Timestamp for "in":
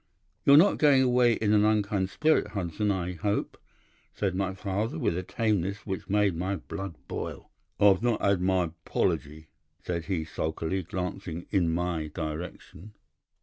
1.33-1.53, 11.51-11.71